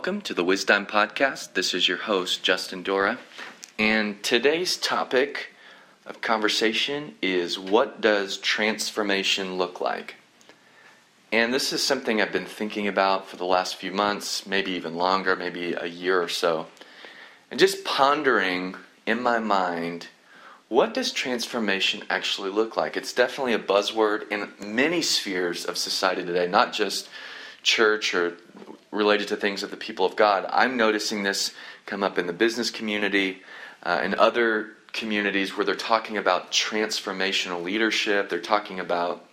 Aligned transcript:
Welcome 0.00 0.22
to 0.22 0.32
the 0.32 0.42
Wisdom 0.42 0.86
Podcast. 0.86 1.52
This 1.52 1.74
is 1.74 1.86
your 1.86 1.98
host, 1.98 2.42
Justin 2.42 2.82
Dora. 2.82 3.18
And 3.78 4.22
today's 4.22 4.78
topic 4.78 5.52
of 6.06 6.22
conversation 6.22 7.16
is 7.20 7.58
what 7.58 8.00
does 8.00 8.38
transformation 8.38 9.58
look 9.58 9.78
like? 9.78 10.14
And 11.30 11.52
this 11.52 11.74
is 11.74 11.84
something 11.84 12.18
I've 12.18 12.32
been 12.32 12.46
thinking 12.46 12.88
about 12.88 13.28
for 13.28 13.36
the 13.36 13.44
last 13.44 13.76
few 13.76 13.92
months, 13.92 14.46
maybe 14.46 14.70
even 14.70 14.94
longer, 14.94 15.36
maybe 15.36 15.74
a 15.74 15.84
year 15.84 16.22
or 16.22 16.30
so. 16.30 16.68
And 17.50 17.60
just 17.60 17.84
pondering 17.84 18.76
in 19.04 19.22
my 19.22 19.38
mind, 19.38 20.06
what 20.70 20.94
does 20.94 21.12
transformation 21.12 22.04
actually 22.08 22.50
look 22.50 22.74
like? 22.74 22.96
It's 22.96 23.12
definitely 23.12 23.52
a 23.52 23.58
buzzword 23.58 24.32
in 24.32 24.48
many 24.74 25.02
spheres 25.02 25.66
of 25.66 25.76
society 25.76 26.24
today, 26.24 26.46
not 26.46 26.72
just 26.72 27.06
church 27.62 28.14
or 28.14 28.36
related 28.90 29.28
to 29.28 29.36
things 29.36 29.62
of 29.62 29.70
the 29.70 29.76
people 29.76 30.04
of 30.04 30.16
God. 30.16 30.46
I'm 30.50 30.76
noticing 30.76 31.22
this 31.22 31.52
come 31.86 32.02
up 32.02 32.18
in 32.18 32.26
the 32.26 32.32
business 32.32 32.70
community 32.70 33.42
uh, 33.82 34.00
and 34.02 34.14
other 34.14 34.70
communities 34.92 35.56
where 35.56 35.64
they're 35.64 35.74
talking 35.74 36.16
about 36.16 36.50
transformational 36.50 37.62
leadership. 37.62 38.28
They're 38.28 38.40
talking 38.40 38.80
about 38.80 39.24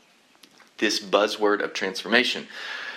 this 0.77 0.99
buzzword 0.99 1.61
of 1.61 1.73
transformation. 1.73 2.47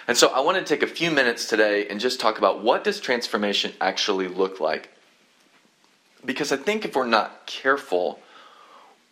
And 0.07 0.17
so 0.17 0.29
I 0.29 0.41
want 0.41 0.59
to 0.59 0.65
take 0.65 0.83
a 0.83 0.93
few 0.93 1.11
minutes 1.11 1.47
today 1.47 1.87
and 1.89 2.01
just 2.01 2.21
talk 2.21 2.39
about 2.39 2.63
what 2.63 2.85
does 2.85 3.01
transformation 3.01 3.73
actually 3.81 4.29
look 4.29 4.61
like? 4.61 4.91
Because 6.25 6.53
I 6.53 6.57
think 6.57 6.85
if 6.85 6.95
we're 6.95 7.07
not 7.07 7.47
careful, 7.47 8.21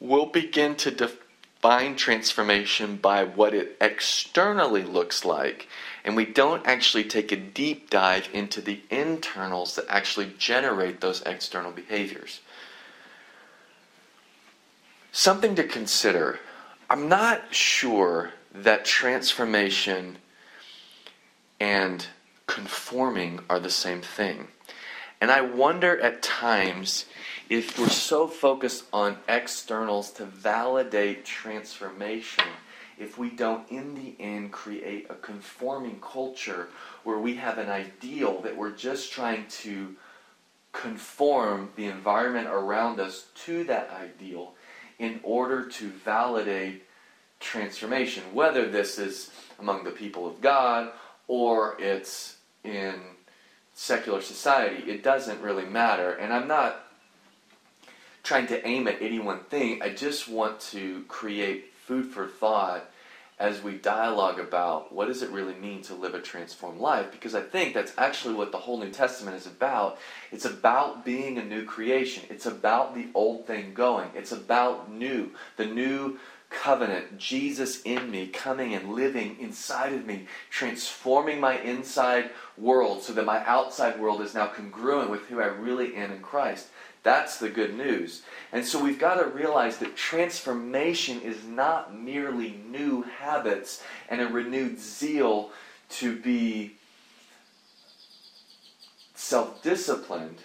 we'll 0.00 0.26
begin 0.26 0.74
to 0.76 0.90
define 0.90 1.96
transformation 1.96 2.96
by 2.96 3.24
what 3.24 3.54
it 3.54 3.76
externally 3.80 4.82
looks 4.82 5.24
like 5.24 5.68
and 6.04 6.16
we 6.16 6.24
don't 6.24 6.66
actually 6.66 7.04
take 7.04 7.32
a 7.32 7.37
deep 7.37 7.91
dive 7.91 8.29
into 8.32 8.60
the 8.60 8.80
internals 8.91 9.74
that 9.74 9.87
actually 9.88 10.32
generate 10.38 11.01
those 11.01 11.23
external 11.23 11.73
behaviors. 11.73 12.40
Something 15.13 15.55
to 15.57 15.65
consider. 15.65 16.38
I'm 16.88 17.09
not 17.09 17.55
sure 17.55 18.32
that 18.55 18.85
transformation 18.85 20.18
and 21.60 22.07
conforming 22.46 23.40
are 23.51 23.60
the 23.60 23.71
same 23.71 24.01
thing. 24.01 24.49
And 25.21 25.30
I 25.30 25.40
wonder 25.40 26.01
at 26.01 26.23
times 26.23 27.07
if 27.49 27.79
we're 27.79 27.88
so 27.88 28.29
focused 28.29 28.85
on 28.93 29.18
externals 29.29 30.10
to 30.12 30.24
validate 30.24 31.24
transformation 31.24 32.45
if 32.99 33.18
we 33.18 33.30
don't, 33.30 33.68
in 33.71 33.95
the 33.95 34.15
end, 34.18 34.52
create 34.52 35.07
a 35.10 35.15
conforming 35.15 36.01
culture 36.01 36.68
where 37.05 37.18
we 37.18 37.37
have 37.37 37.59
an 37.59 37.68
ideal 37.68 38.40
that 38.43 38.57
we're 38.57 38.73
just 38.73 39.13
trying 39.13 39.46
to 39.49 39.95
conform 40.73 41.71
the 41.77 41.87
environment 41.87 42.49
around 42.49 43.01
us 43.01 43.27
to 43.46 43.65
that 43.65 43.90
ideal 43.90 44.55
in 44.99 45.21
order 45.23 45.66
to 45.66 45.88
validate 45.88 46.82
transformation, 47.40 48.23
whether 48.32 48.68
this 48.68 48.99
is 48.99 49.30
among 49.59 49.85
the 49.85 49.90
people 49.90 50.27
of 50.27 50.40
God 50.40 50.90
or 51.29 51.77
it's 51.79 52.37
in 52.65 52.95
secular 53.74 54.21
society. 54.21 54.90
It 54.90 55.02
doesn't 55.02 55.40
really 55.40 55.65
matter. 55.65 56.12
And 56.12 56.33
I'm 56.33 56.49
not 56.49 56.85
trying 58.23 58.49
to 58.49 58.66
aim 58.66 58.88
at 58.88 59.01
any 59.01 59.18
one 59.18 59.40
thing. 59.45 59.83
I 59.83 59.90
just 59.90 60.29
want 60.29 60.60
to 60.73 61.05
create 61.07 61.73
food 61.88 62.06
for 62.06 62.26
thought 62.26 62.90
as 63.38 63.62
we 63.62 63.72
dialogue 63.72 64.38
about 64.38 64.92
what 64.92 65.08
does 65.08 65.22
it 65.22 65.31
really 65.31 65.54
mean 65.54 65.81
to 65.81 65.94
live 65.94 66.14
a 66.14 66.20
transformed 66.20 66.81
life 66.81 67.10
because 67.10 67.34
i 67.34 67.41
think 67.41 67.72
that's 67.72 67.93
actually 67.97 68.34
what 68.34 68.53
the 68.53 68.59
whole 68.59 68.78
new 68.78 68.91
testament 68.91 69.37
is 69.37 69.47
about. 69.47 69.98
It's 70.31 70.44
about 70.44 71.04
being 71.04 71.38
a 71.38 71.44
new 71.44 71.65
creation. 71.65 72.25
It's 72.28 72.47
about 72.47 72.94
the 72.94 73.09
old 73.15 73.47
thing 73.47 73.72
going. 73.75 74.10
It's 74.15 74.32
about 74.32 74.93
new 74.93 75.31
the 75.56 75.66
new 75.66 76.19
covenant 76.50 77.19
jesus 77.19 77.82
in 77.82 78.10
me 78.10 78.27
coming 78.27 78.72
and 78.72 78.94
living 78.94 79.37
inside 79.38 79.93
of 79.93 80.06
me 80.06 80.27
transforming 80.48 81.38
my 81.38 81.59
inside 81.60 82.31
world 82.61 83.03
so 83.03 83.13
that 83.13 83.25
my 83.25 83.45
outside 83.47 83.99
world 84.01 84.21
is 84.21 84.35
now 84.35 84.47
congruent 84.47 85.11
with 85.11 85.27
who 85.27 85.41
i 85.41 85.47
really 85.47 85.95
am 85.95 86.13
in 86.13 86.21
christ 86.21 86.69
that's 87.03 87.39
the 87.39 87.49
good 87.49 87.75
news. 87.75 88.23
And 88.53 88.65
so 88.65 88.83
we've 88.83 88.99
got 88.99 89.15
to 89.15 89.27
realize 89.27 89.79
that 89.79 89.97
transformation 89.97 91.21
is 91.23 91.45
not 91.45 91.97
merely 91.97 92.61
new 92.71 93.03
habits 93.03 93.83
and 94.09 94.21
a 94.21 94.27
renewed 94.27 94.79
zeal 94.79 95.51
to 95.91 96.17
be 96.17 96.75
self 99.15 99.63
disciplined. 99.63 100.41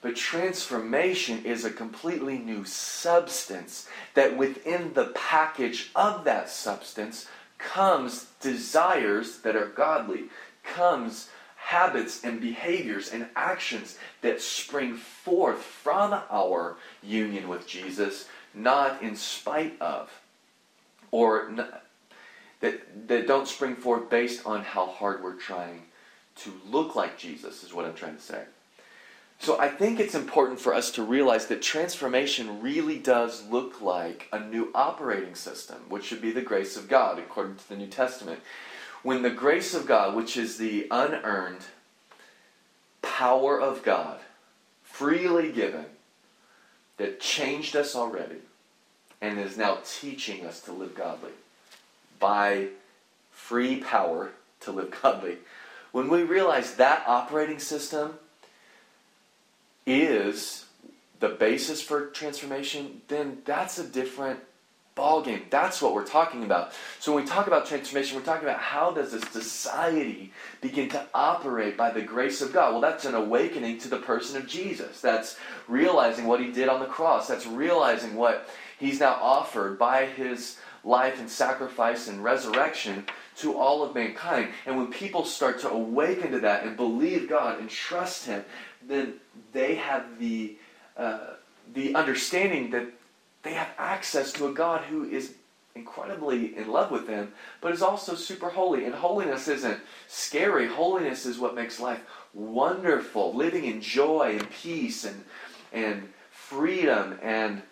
But 0.00 0.14
transformation 0.14 1.44
is 1.44 1.64
a 1.64 1.70
completely 1.70 2.38
new 2.38 2.64
substance 2.64 3.88
that 4.14 4.36
within 4.36 4.94
the 4.94 5.12
package 5.14 5.90
of 5.94 6.24
that 6.24 6.48
substance 6.48 7.26
comes 7.58 8.28
desires 8.40 9.40
that 9.40 9.56
are 9.56 9.66
godly, 9.66 10.24
comes 10.62 11.28
habits 11.68 12.24
and 12.24 12.40
behaviors 12.40 13.12
and 13.12 13.26
actions 13.36 13.98
that 14.22 14.40
spring 14.40 14.96
forth 14.96 15.58
from 15.58 16.18
our 16.30 16.78
union 17.02 17.46
with 17.46 17.66
Jesus, 17.66 18.26
not 18.54 19.02
in 19.02 19.14
spite 19.14 19.78
of, 19.78 20.10
or 21.10 21.54
that, 22.60 23.08
that 23.08 23.26
don't 23.26 23.46
spring 23.46 23.76
forth 23.76 24.08
based 24.08 24.46
on 24.46 24.62
how 24.62 24.86
hard 24.86 25.22
we're 25.22 25.34
trying 25.34 25.82
to 26.36 26.50
look 26.70 26.96
like 26.96 27.18
Jesus, 27.18 27.62
is 27.62 27.74
what 27.74 27.84
I'm 27.84 27.92
trying 27.92 28.16
to 28.16 28.22
say. 28.22 28.44
So 29.38 29.60
I 29.60 29.68
think 29.68 30.00
it's 30.00 30.14
important 30.14 30.58
for 30.58 30.72
us 30.72 30.90
to 30.92 31.02
realize 31.02 31.48
that 31.48 31.60
transformation 31.60 32.62
really 32.62 32.96
does 32.96 33.46
look 33.46 33.82
like 33.82 34.26
a 34.32 34.40
new 34.40 34.70
operating 34.74 35.34
system, 35.34 35.82
which 35.90 36.06
should 36.06 36.22
be 36.22 36.32
the 36.32 36.40
grace 36.40 36.78
of 36.78 36.88
God, 36.88 37.18
according 37.18 37.56
to 37.56 37.68
the 37.68 37.76
New 37.76 37.88
Testament 37.88 38.40
when 39.02 39.22
the 39.22 39.30
grace 39.30 39.74
of 39.74 39.86
God, 39.86 40.14
which 40.14 40.36
is 40.36 40.56
the 40.56 40.86
unearned 40.90 41.62
power 43.02 43.60
of 43.60 43.82
God, 43.82 44.20
freely 44.82 45.52
given, 45.52 45.86
that 46.96 47.20
changed 47.20 47.76
us 47.76 47.94
already 47.94 48.40
and 49.20 49.38
is 49.38 49.56
now 49.56 49.78
teaching 49.84 50.44
us 50.44 50.60
to 50.60 50.72
live 50.72 50.94
godly 50.94 51.32
by 52.18 52.68
free 53.30 53.76
power 53.76 54.30
to 54.60 54.72
live 54.72 54.94
godly. 55.02 55.38
When 55.92 56.08
we 56.08 56.22
realize 56.22 56.74
that 56.74 57.04
operating 57.06 57.58
system 57.58 58.14
is 59.86 60.66
the 61.20 61.28
basis 61.28 61.80
for 61.80 62.06
transformation, 62.06 63.00
then 63.08 63.38
that's 63.44 63.78
a 63.78 63.84
different 63.84 64.40
ball 64.98 65.22
game. 65.22 65.44
That's 65.48 65.80
what 65.80 65.94
we're 65.94 66.06
talking 66.06 66.44
about. 66.44 66.72
So 66.98 67.14
when 67.14 67.24
we 67.24 67.30
talk 67.30 67.46
about 67.46 67.66
transformation, 67.66 68.16
we're 68.16 68.24
talking 68.24 68.46
about 68.46 68.60
how 68.60 68.90
does 68.90 69.14
a 69.14 69.20
society 69.20 70.32
begin 70.60 70.90
to 70.90 71.06
operate 71.14 71.76
by 71.76 71.90
the 71.90 72.02
grace 72.02 72.42
of 72.42 72.52
God? 72.52 72.72
Well, 72.72 72.82
that's 72.82 73.06
an 73.06 73.14
awakening 73.14 73.78
to 73.78 73.88
the 73.88 73.98
person 73.98 74.36
of 74.36 74.46
Jesus. 74.46 75.00
That's 75.00 75.38
realizing 75.68 76.26
what 76.26 76.40
he 76.40 76.52
did 76.52 76.68
on 76.68 76.80
the 76.80 76.86
cross. 76.86 77.28
That's 77.28 77.46
realizing 77.46 78.14
what 78.14 78.50
he's 78.78 79.00
now 79.00 79.14
offered 79.22 79.78
by 79.78 80.04
his 80.04 80.58
life 80.84 81.18
and 81.18 81.30
sacrifice 81.30 82.08
and 82.08 82.22
resurrection 82.22 83.06
to 83.36 83.56
all 83.56 83.82
of 83.82 83.94
mankind. 83.94 84.48
And 84.66 84.76
when 84.76 84.88
people 84.88 85.24
start 85.24 85.60
to 85.60 85.70
awaken 85.70 86.32
to 86.32 86.40
that 86.40 86.64
and 86.64 86.76
believe 86.76 87.28
God 87.28 87.60
and 87.60 87.70
trust 87.70 88.26
him, 88.26 88.44
then 88.86 89.14
they 89.52 89.76
have 89.76 90.18
the 90.18 90.56
uh, 90.96 91.34
the 91.74 91.94
understanding 91.94 92.70
that 92.70 92.86
they 93.48 93.54
have 93.54 93.70
access 93.78 94.30
to 94.30 94.46
a 94.46 94.52
God 94.52 94.82
who 94.82 95.04
is 95.04 95.32
incredibly 95.74 96.54
in 96.54 96.68
love 96.68 96.90
with 96.90 97.06
them, 97.06 97.32
but 97.62 97.72
is 97.72 97.80
also 97.80 98.14
super 98.14 98.50
holy. 98.50 98.84
And 98.84 98.94
holiness 98.94 99.48
isn't 99.48 99.80
scary. 100.06 100.66
Holiness 100.66 101.24
is 101.24 101.38
what 101.38 101.54
makes 101.54 101.80
life 101.80 102.00
wonderful, 102.34 103.34
living 103.34 103.64
in 103.64 103.80
joy 103.80 104.36
and 104.38 104.50
peace 104.50 105.04
and 105.04 105.24
and 105.72 106.12
freedom 106.30 107.18
and 107.22 107.62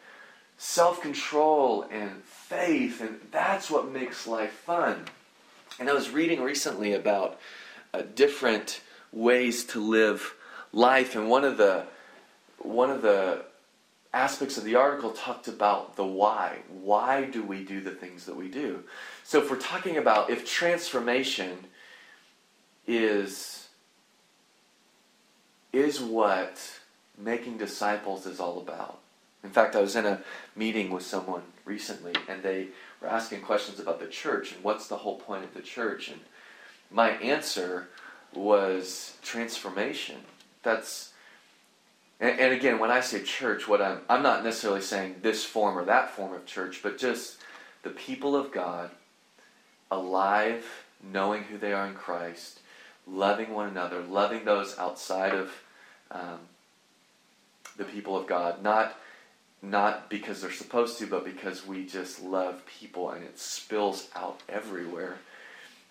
self-control 0.56 1.86
and 1.90 2.22
faith 2.24 3.00
and 3.02 3.18
that's 3.30 3.70
what 3.70 3.90
makes 3.90 4.26
life 4.26 4.52
fun. 4.52 5.04
And 5.78 5.90
I 5.90 5.92
was 5.92 6.08
reading 6.10 6.40
recently 6.40 6.94
about 6.94 7.38
uh, 7.92 8.02
different 8.14 8.80
ways 9.12 9.64
to 9.66 9.80
live 9.80 10.34
life 10.72 11.16
and 11.16 11.28
one 11.28 11.44
of 11.44 11.58
the 11.58 11.84
one 12.58 12.90
of 12.90 13.02
the 13.02 13.44
aspects 14.12 14.56
of 14.56 14.64
the 14.64 14.74
article 14.74 15.10
talked 15.10 15.48
about 15.48 15.96
the 15.96 16.04
why. 16.04 16.58
Why 16.68 17.24
do 17.24 17.42
we 17.42 17.64
do 17.64 17.80
the 17.80 17.90
things 17.90 18.24
that 18.26 18.36
we 18.36 18.48
do? 18.48 18.84
So 19.24 19.42
if 19.42 19.50
we're 19.50 19.58
talking 19.58 19.96
about 19.96 20.30
if 20.30 20.46
transformation 20.46 21.66
is 22.86 23.68
is 25.72 26.00
what 26.00 26.58
making 27.18 27.58
disciples 27.58 28.24
is 28.24 28.40
all 28.40 28.58
about. 28.58 28.98
In 29.44 29.50
fact, 29.50 29.76
I 29.76 29.80
was 29.80 29.94
in 29.94 30.06
a 30.06 30.22
meeting 30.54 30.90
with 30.90 31.04
someone 31.04 31.42
recently 31.64 32.14
and 32.28 32.42
they 32.42 32.68
were 33.00 33.08
asking 33.08 33.42
questions 33.42 33.78
about 33.78 34.00
the 34.00 34.06
church 34.06 34.52
and 34.52 34.64
what's 34.64 34.88
the 34.88 34.96
whole 34.96 35.18
point 35.18 35.44
of 35.44 35.54
the 35.54 35.60
church 35.60 36.08
and 36.08 36.20
my 36.90 37.10
answer 37.10 37.88
was 38.32 39.16
transformation. 39.22 40.16
That's 40.62 41.12
and, 42.20 42.40
and, 42.40 42.52
again, 42.52 42.78
when 42.78 42.90
I 42.90 43.00
say 43.00 43.22
church, 43.22 43.68
what 43.68 43.82
I'm 43.82 44.00
I'm 44.08 44.22
not 44.22 44.44
necessarily 44.44 44.80
saying 44.80 45.16
this 45.22 45.44
form 45.44 45.78
or 45.78 45.84
that 45.84 46.10
form 46.10 46.32
of 46.32 46.46
church, 46.46 46.80
but 46.82 46.98
just 46.98 47.38
the 47.82 47.90
people 47.90 48.34
of 48.34 48.52
God, 48.52 48.90
alive, 49.90 50.64
knowing 51.02 51.44
who 51.44 51.58
they 51.58 51.72
are 51.72 51.86
in 51.86 51.94
Christ, 51.94 52.60
loving 53.06 53.52
one 53.52 53.68
another, 53.68 54.00
loving 54.02 54.44
those 54.44 54.78
outside 54.78 55.34
of 55.34 55.52
um, 56.10 56.40
the 57.76 57.84
people 57.84 58.16
of 58.16 58.26
God, 58.26 58.62
not 58.62 58.96
not 59.62 60.08
because 60.08 60.40
they're 60.40 60.52
supposed 60.52 60.98
to, 60.98 61.06
but 61.06 61.24
because 61.24 61.66
we 61.66 61.86
just 61.86 62.22
love 62.22 62.62
people 62.66 63.10
and 63.10 63.24
it 63.24 63.38
spills 63.38 64.08
out 64.14 64.40
everywhere. 64.48 65.16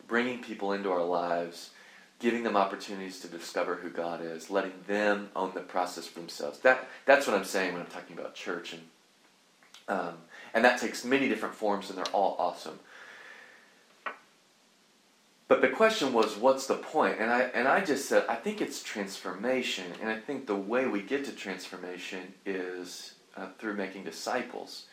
Bringing 0.08 0.42
people 0.42 0.72
into 0.72 0.92
our 0.92 1.04
lives, 1.04 1.72
giving 2.20 2.44
them 2.44 2.56
opportunities 2.56 3.20
to 3.20 3.28
discover 3.28 3.76
who 3.76 3.90
God 3.90 4.22
is, 4.24 4.50
letting 4.50 4.74
them 4.88 5.30
own 5.36 5.52
the 5.54 5.62
process 5.62 6.08
for 6.08 6.20
themselves. 6.20 6.60
That 6.60 6.88
that's 7.06 7.28
what 7.28 7.36
I'm 7.36 7.46
saying 7.46 7.74
when 7.74 7.82
I'm 7.82 7.88
talking 7.88 8.18
about 8.18 8.36
church, 8.36 8.74
and 8.74 8.82
um, 9.88 10.16
and 10.54 10.64
that 10.66 10.80
takes 10.80 11.04
many 11.06 11.28
different 11.28 11.56
forms, 11.56 11.90
and 11.90 11.98
they're 11.98 12.14
all 12.14 12.36
awesome. 12.40 12.80
But 15.48 15.62
the 15.62 15.70
question 15.70 16.12
was, 16.12 16.36
what's 16.36 16.66
the 16.66 16.76
point? 16.76 17.18
And 17.20 17.30
I 17.30 17.42
and 17.42 17.68
I 17.68 17.84
just 17.84 18.10
said, 18.10 18.26
I 18.28 18.36
think 18.36 18.62
it's 18.62 18.82
transformation, 18.82 19.86
and 20.02 20.10
I 20.10 20.18
think 20.18 20.48
the 20.48 20.56
way 20.56 20.88
we 20.88 21.02
get 21.02 21.26
to 21.26 21.32
transformation 21.32 22.34
is 22.46 23.16
uh, 23.38 23.48
through 23.60 23.76
making 23.76 24.06
disciples, 24.06 24.86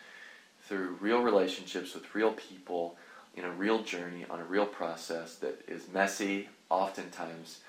through 0.64 0.98
real 1.00 1.22
relationships 1.22 1.94
with 1.94 2.14
real 2.14 2.32
people, 2.32 2.96
in 3.34 3.44
a 3.44 3.50
real 3.50 3.82
journey, 3.82 4.26
on 4.28 4.40
a 4.40 4.44
real 4.44 4.66
process 4.66 5.36
that 5.36 5.64
is 5.66 5.88
messy, 5.88 6.48
oftentimes, 6.72 7.60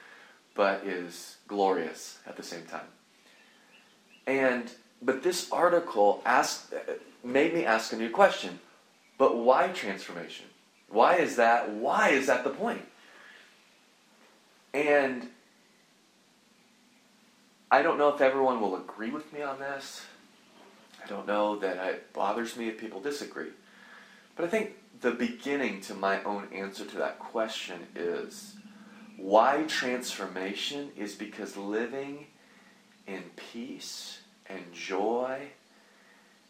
but 0.56 0.86
is 0.86 1.38
glorious 1.48 2.20
at 2.26 2.38
the 2.38 2.44
same 2.44 2.64
time. 2.64 2.88
And 4.26 4.72
but 5.02 5.22
this 5.22 5.52
article 5.52 6.22
asked 6.26 6.74
made 7.24 7.54
me 7.54 7.66
ask 7.66 7.92
a 7.94 7.98
new 7.98 8.10
question. 8.10 8.60
But 9.18 9.38
why 9.38 9.68
transformation? 9.68 10.46
Why 10.90 11.16
is 11.16 11.36
that? 11.36 11.70
Why 11.70 12.10
is 12.10 12.28
that 12.28 12.44
the 12.44 12.50
point? 12.50 12.86
And 14.74 15.30
I 17.70 17.82
don't 17.82 17.98
know 17.98 18.10
if 18.10 18.22
everyone 18.22 18.62
will 18.62 18.76
agree 18.76 19.12
with 19.12 19.32
me 19.34 19.42
on 19.42 19.60
this. 19.60 20.06
I 21.04 21.08
don't 21.08 21.28
know 21.28 21.58
that 21.60 21.78
it 21.86 22.14
bothers 22.14 22.56
me 22.56 22.70
if 22.70 22.78
people 22.78 23.02
disagree. 23.02 23.50
But 24.36 24.46
I 24.46 24.48
think 24.48 24.72
the 25.02 25.12
beginning 25.12 25.82
to 25.82 25.94
my 25.94 26.24
own 26.24 26.48
answer 26.54 26.86
to 26.86 26.98
that 26.98 27.20
question 27.20 27.88
is 27.96 28.56
why 29.18 29.64
transformation 29.68 30.92
is 30.98 31.16
because 31.16 31.58
living 31.58 32.28
in 33.08 33.24
peace 33.52 34.20
and 34.48 34.74
joy 34.74 35.50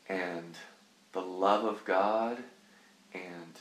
and 0.07 0.55
the 1.11 1.21
love 1.21 1.65
of 1.65 1.85
God 1.85 2.37
and 3.13 3.59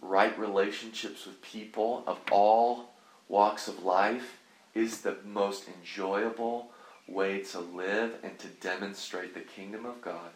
right 0.00 0.38
relationships 0.38 1.26
with 1.26 1.40
people 1.42 2.04
of 2.06 2.18
all 2.30 2.90
walks 3.28 3.68
of 3.68 3.84
life 3.84 4.38
is 4.74 5.00
the 5.00 5.16
most 5.24 5.64
enjoyable 5.68 6.70
way 7.08 7.40
to 7.40 7.60
live 7.60 8.14
and 8.22 8.38
to 8.38 8.48
demonstrate 8.48 9.34
the 9.34 9.40
kingdom 9.40 9.86
of 9.86 10.00
God 10.02 10.30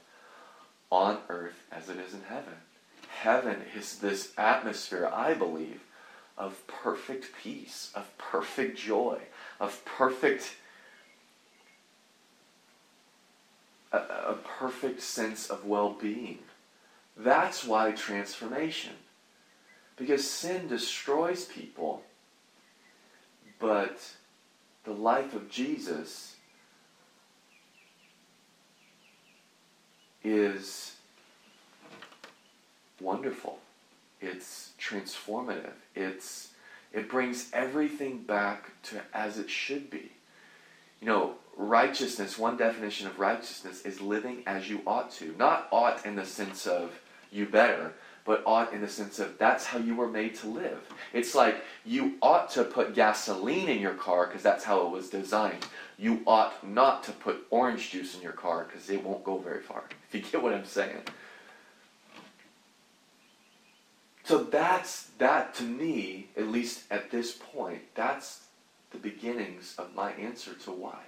on 0.91 1.19
earth 1.29 1.67
as 1.71 1.89
it 1.89 1.99
is 1.99 2.15
in 2.15 2.23
heaven. 2.23 2.55
Heaven 3.09 3.63
is 3.77 3.99
this 3.99 4.33
atmosphere, 4.39 5.11
I 5.13 5.35
believe, 5.35 5.81
of 6.41 6.67
perfect 6.67 7.29
peace, 7.43 7.93
of 7.95 8.17
perfect 8.17 8.79
joy, 8.79 9.19
of 9.61 9.85
perfect 9.85 10.57
a, 13.93 13.99
a 13.99 14.39
perfect 14.59 15.03
sense 15.03 15.51
of 15.51 15.67
well-being. 15.67 16.39
That's 17.17 17.63
why 17.65 17.93
transformation. 17.93 18.95
Because 19.97 20.29
sin 20.29 20.67
destroys 20.67 21.45
people, 21.45 22.03
but 23.59 24.15
the 24.85 24.93
life 24.93 25.35
of 25.35 25.51
Jesus 25.51 26.37
is 30.25 30.95
wonderful. 32.99 33.59
It's 34.21 34.73
transformative. 34.79 35.73
It's 35.95 36.51
it 36.93 37.09
brings 37.09 37.49
everything 37.53 38.23
back 38.23 38.71
to 38.85 39.01
as 39.15 39.39
it 39.39 39.49
should 39.49 39.91
be. 39.91 40.13
You 41.01 41.07
know, 41.07 41.35
righteousness, 41.57 42.39
one 42.39 42.57
definition 42.57 43.07
of 43.07 43.19
righteousness 43.19 43.83
is 43.83 44.01
living 44.01 44.43
as 44.47 44.69
you 44.69 44.83
ought 44.87 45.11
to. 45.13 45.35
Not 45.39 45.69
ought 45.71 46.05
in 46.05 46.17
the 46.17 46.27
sense 46.27 46.67
of 46.67 47.01
you 47.31 47.47
better, 47.47 47.95
but 48.25 48.43
ought 48.45 48.73
in 48.73 48.81
the 48.81 48.89
sense 48.89 49.19
of 49.19 49.39
that's 49.39 49.67
how 49.67 49.79
you 49.79 49.95
were 49.95 50.09
made 50.09 50.35
to 50.37 50.49
live. 50.49 50.81
It's 51.13 51.35
like 51.35 51.65
you 51.85 52.17
ought 52.21 52.51
to 52.51 52.65
put 52.65 52.95
gasoline 52.95 53.69
in 53.69 53.81
your 53.81 53.95
car 53.95 54.27
because 54.27 54.43
that's 54.43 54.65
how 54.65 54.85
it 54.87 54.91
was 54.91 55.09
designed. 55.09 55.67
You 55.97 56.23
ought 56.27 56.67
not 56.67 57.03
to 57.05 57.13
put 57.13 57.47
orange 57.51 57.91
juice 57.91 58.15
in 58.15 58.23
your 58.23 58.33
car 58.33 58.65
because 58.65 58.91
it 58.91 59.03
won't 59.03 59.25
go 59.25 59.39
very 59.39 59.63
far. 59.63 59.85
If 60.09 60.15
you 60.15 60.23
get 60.23 60.43
what 60.43 60.53
I'm 60.53 60.65
saying. 60.65 61.03
So 64.25 64.39
that's 64.45 65.11
that 65.19 65.55
to 65.57 65.63
me, 65.63 66.29
at 66.37 66.49
least 66.49 66.85
at 66.91 67.11
this 67.11 67.33
point, 67.33 67.83
that's 67.95 68.45
the 68.91 68.99
beginnings 68.99 69.75
of 69.79 69.95
my 69.95 70.13
answer 70.13 70.55
to 70.65 70.73
why. 70.73 70.99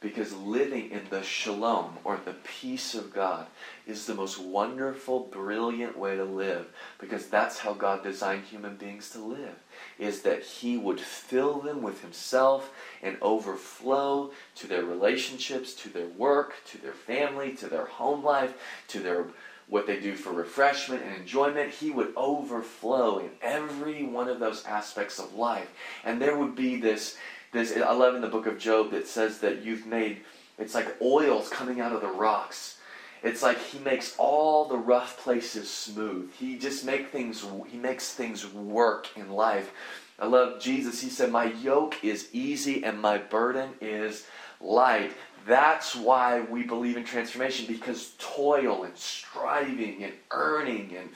Because 0.00 0.34
living 0.34 0.90
in 0.90 1.06
the 1.08 1.22
shalom, 1.22 1.96
or 2.04 2.20
the 2.22 2.34
peace 2.44 2.94
of 2.94 3.14
God, 3.14 3.46
is 3.86 4.04
the 4.04 4.14
most 4.14 4.38
wonderful, 4.38 5.20
brilliant 5.20 5.96
way 5.96 6.14
to 6.14 6.24
live. 6.24 6.66
Because 6.98 7.28
that's 7.28 7.60
how 7.60 7.72
God 7.72 8.02
designed 8.02 8.44
human 8.44 8.76
beings 8.76 9.08
to 9.10 9.18
live. 9.18 9.54
Is 9.98 10.20
that 10.20 10.42
He 10.42 10.76
would 10.76 11.00
fill 11.00 11.60
them 11.60 11.80
with 11.80 12.02
Himself 12.02 12.70
and 13.02 13.16
overflow 13.22 14.32
to 14.56 14.66
their 14.66 14.84
relationships, 14.84 15.72
to 15.76 15.88
their 15.88 16.08
work, 16.08 16.52
to 16.66 16.82
their 16.82 16.92
family, 16.92 17.54
to 17.54 17.66
their 17.66 17.86
home 17.86 18.22
life, 18.22 18.52
to 18.88 19.00
their 19.00 19.24
what 19.68 19.86
they 19.86 19.98
do 19.98 20.14
for 20.14 20.32
refreshment 20.32 21.02
and 21.02 21.16
enjoyment, 21.16 21.70
he 21.70 21.90
would 21.90 22.12
overflow 22.16 23.18
in 23.18 23.30
every 23.40 24.04
one 24.04 24.28
of 24.28 24.40
those 24.40 24.64
aspects 24.64 25.18
of 25.18 25.34
life. 25.34 25.70
And 26.04 26.20
there 26.20 26.36
would 26.36 26.54
be 26.54 26.76
this 26.76 27.16
this 27.52 27.76
I 27.76 27.92
love 27.92 28.14
in 28.14 28.20
the 28.20 28.28
book 28.28 28.46
of 28.46 28.58
Job 28.58 28.90
that 28.90 29.06
says 29.06 29.38
that 29.38 29.62
you've 29.62 29.86
made 29.86 30.20
it's 30.58 30.74
like 30.74 30.96
oils 31.00 31.48
coming 31.48 31.80
out 31.80 31.92
of 31.92 32.00
the 32.00 32.08
rocks. 32.08 32.78
It's 33.22 33.42
like 33.42 33.58
he 33.58 33.78
makes 33.78 34.14
all 34.18 34.66
the 34.66 34.76
rough 34.76 35.18
places 35.18 35.70
smooth. 35.70 36.30
He 36.34 36.58
just 36.58 36.84
make 36.84 37.08
things 37.08 37.44
he 37.68 37.78
makes 37.78 38.12
things 38.12 38.46
work 38.52 39.08
in 39.16 39.30
life. 39.30 39.72
I 40.18 40.26
love 40.26 40.60
Jesus. 40.60 41.00
He 41.00 41.08
said, 41.08 41.32
"My 41.32 41.46
yoke 41.46 42.04
is 42.04 42.28
easy 42.32 42.84
and 42.84 43.00
my 43.00 43.18
burden 43.18 43.70
is 43.80 44.26
light." 44.60 45.12
That's 45.46 45.94
why 45.94 46.40
we 46.40 46.62
believe 46.62 46.96
in 46.96 47.04
transformation 47.04 47.66
because 47.66 48.12
toil 48.18 48.84
and 48.84 48.96
striving 48.96 50.02
and 50.02 50.14
earning 50.30 50.96
and 50.96 51.10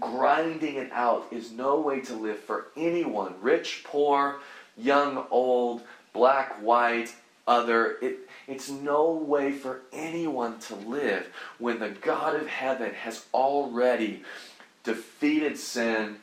grinding 0.00 0.76
it 0.76 0.90
out 0.92 1.26
is 1.30 1.52
no 1.52 1.80
way 1.80 2.00
to 2.02 2.14
live 2.14 2.38
for 2.38 2.68
anyone, 2.76 3.34
rich, 3.42 3.82
poor, 3.84 4.40
young, 4.76 5.26
old, 5.30 5.82
black, 6.12 6.62
white, 6.62 7.14
other. 7.46 7.96
It, 8.00 8.20
it's 8.46 8.70
no 8.70 9.12
way 9.12 9.52
for 9.52 9.80
anyone 9.92 10.58
to 10.60 10.74
live 10.74 11.26
when 11.58 11.78
the 11.78 11.90
God 11.90 12.36
of 12.36 12.46
heaven 12.46 12.92
has 12.94 13.26
already 13.34 14.22
defeated 14.82 15.58
sin. 15.58 16.16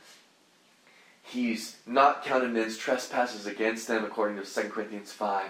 He's 1.23 1.77
not 1.85 2.25
counted 2.25 2.51
men's 2.51 2.77
trespasses 2.77 3.45
against 3.45 3.87
them, 3.87 4.03
according 4.03 4.41
to 4.41 4.43
2 4.43 4.69
Corinthians 4.69 5.11
5, 5.11 5.49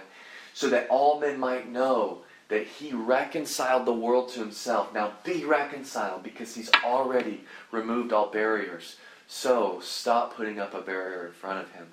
so 0.54 0.68
that 0.68 0.88
all 0.88 1.20
men 1.20 1.38
might 1.38 1.70
know 1.70 2.18
that 2.48 2.66
he 2.66 2.92
reconciled 2.92 3.86
the 3.86 3.92
world 3.94 4.28
to 4.30 4.40
himself. 4.40 4.92
Now 4.92 5.12
be 5.24 5.44
reconciled 5.44 6.22
because 6.22 6.54
he's 6.54 6.70
already 6.84 7.44
removed 7.70 8.12
all 8.12 8.30
barriers. 8.30 8.96
So 9.26 9.80
stop 9.80 10.36
putting 10.36 10.60
up 10.60 10.74
a 10.74 10.82
barrier 10.82 11.26
in 11.26 11.32
front 11.32 11.60
of 11.60 11.72
him 11.72 11.86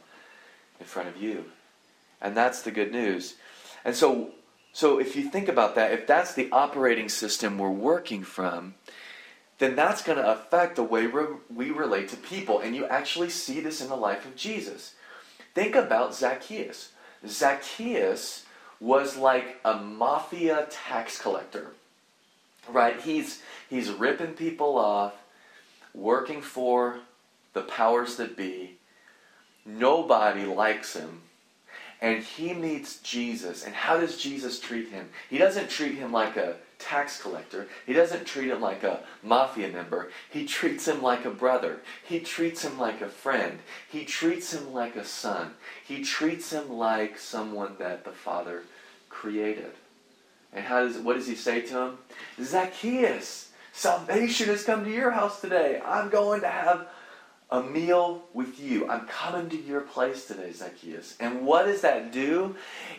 in 0.79 0.85
front 0.85 1.09
of 1.09 1.21
you. 1.21 1.45
And 2.21 2.35
that's 2.35 2.61
the 2.61 2.71
good 2.71 2.91
news. 2.91 3.35
And 3.85 3.95
so, 3.95 4.31
so 4.73 4.99
if 4.99 5.15
you 5.15 5.29
think 5.29 5.47
about 5.47 5.75
that, 5.75 5.91
if 5.91 6.05
that's 6.05 6.33
the 6.33 6.49
operating 6.51 7.09
system 7.09 7.57
we're 7.57 7.69
working 7.69 8.23
from, 8.23 8.75
then 9.59 9.75
that's 9.75 10.01
going 10.01 10.17
to 10.17 10.31
affect 10.31 10.75
the 10.75 10.83
way 10.83 11.07
we 11.49 11.71
relate 11.71 12.09
to 12.09 12.17
people. 12.17 12.59
And 12.59 12.75
you 12.75 12.85
actually 12.85 13.29
see 13.29 13.59
this 13.59 13.81
in 13.81 13.89
the 13.89 13.95
life 13.95 14.25
of 14.25 14.35
Jesus. 14.35 14.95
Think 15.53 15.75
about 15.75 16.15
Zacchaeus. 16.15 16.91
Zacchaeus 17.27 18.45
was 18.79 19.17
like 19.17 19.59
a 19.65 19.75
mafia 19.75 20.67
tax 20.69 21.19
collector. 21.19 21.71
Right? 22.67 22.99
He's 23.01 23.41
he's 23.69 23.89
ripping 23.89 24.33
people 24.33 24.77
off, 24.77 25.13
working 25.93 26.41
for 26.41 26.99
the 27.53 27.61
powers 27.61 28.15
that 28.17 28.37
be, 28.37 28.77
Nobody 29.65 30.45
likes 30.45 30.95
him. 30.95 31.21
and 32.01 32.23
he 32.23 32.53
meets 32.53 32.99
Jesus. 32.99 33.65
And 33.65 33.75
how 33.75 33.99
does 33.99 34.17
Jesus 34.17 34.59
treat 34.59 34.89
him? 34.89 35.09
He 35.29 35.37
doesn't 35.37 35.69
treat 35.69 35.95
him 35.95 36.11
like 36.11 36.37
a 36.37 36.55
tax 36.79 37.21
collector. 37.21 37.67
He 37.85 37.93
doesn't 37.93 38.25
treat 38.25 38.49
him 38.49 38.61
like 38.61 38.83
a 38.83 39.01
mafia 39.21 39.67
member. 39.69 40.11
He 40.29 40.45
treats 40.45 40.87
him 40.87 41.03
like 41.03 41.25
a 41.25 41.29
brother. 41.29 41.81
He 42.07 42.19
treats 42.19 42.63
him 42.63 42.79
like 42.79 43.01
a 43.01 43.09
friend. 43.09 43.59
He 43.91 44.05
treats 44.05 44.53
him 44.53 44.73
like 44.73 44.95
a 44.95 45.05
son. 45.05 45.53
He 45.85 46.03
treats 46.03 46.51
him 46.51 46.71
like 46.71 47.19
someone 47.19 47.75
that 47.79 48.05
the 48.05 48.11
Father 48.11 48.63
created. 49.09 49.73
And 50.53 50.65
how 50.65 50.85
does 50.85 50.97
what 50.97 51.15
does 51.15 51.27
he 51.27 51.35
say 51.35 51.61
to 51.61 51.77
him? 51.77 51.97
Zacchaeus, 52.41 53.51
salvation 53.73 54.47
has 54.47 54.63
come 54.63 54.83
to 54.85 54.91
your 54.91 55.11
house 55.11 55.41
today. 55.41 55.81
I'm 55.85 56.09
going 56.09 56.41
to 56.41 56.47
have 56.47 56.87
a 57.51 57.63
meal 57.63 58.23
with 58.33 58.59
you. 58.59 58.87
I'm 58.89 59.07
coming 59.07 59.49
to 59.49 59.57
your 59.57 59.81
place 59.81 60.25
today, 60.25 60.51
Zacchaeus. 60.51 61.15
And 61.19 61.45
what 61.45 61.65
does 61.65 61.81
that 61.81 62.11
do? 62.11 62.55